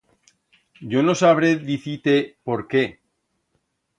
Yo 0.93 1.03
no 1.09 1.15
sabré 1.19 1.51
dicir-te 1.67 2.15
por 2.51 2.65
qué. 2.73 2.83